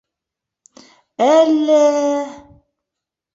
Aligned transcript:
-Әллә... 1.25 1.83